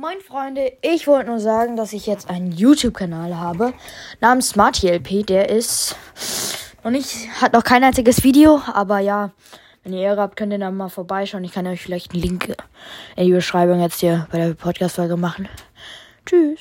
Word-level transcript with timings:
Moin 0.00 0.22
Freunde, 0.26 0.72
ich 0.80 1.06
wollte 1.06 1.28
nur 1.28 1.40
sagen, 1.40 1.76
dass 1.76 1.92
ich 1.92 2.06
jetzt 2.06 2.30
einen 2.30 2.52
YouTube-Kanal 2.52 3.36
habe 3.36 3.74
namens 4.22 4.48
SmartyLP. 4.48 5.26
Der 5.26 5.50
ist 5.50 5.94
noch 6.82 6.90
nicht, 6.90 7.28
hat 7.38 7.52
noch 7.52 7.64
kein 7.64 7.84
einziges 7.84 8.24
Video, 8.24 8.62
aber 8.72 9.00
ja, 9.00 9.32
wenn 9.84 9.92
ihr 9.92 10.00
Ehre 10.00 10.22
habt, 10.22 10.36
könnt 10.36 10.52
ihr 10.54 10.58
da 10.58 10.70
mal 10.70 10.88
vorbeischauen. 10.88 11.44
Ich 11.44 11.52
kann 11.52 11.66
euch 11.66 11.82
vielleicht 11.82 12.14
einen 12.14 12.22
Link 12.22 12.56
in 13.16 13.26
die 13.26 13.32
Beschreibung 13.32 13.82
jetzt 13.82 14.00
hier 14.00 14.26
bei 14.32 14.38
der 14.38 14.54
Podcast-Folge 14.54 15.18
machen. 15.18 15.50
Tschüss. 16.24 16.60